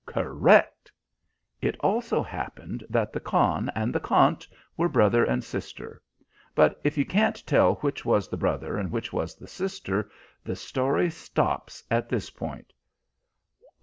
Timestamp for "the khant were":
3.93-4.89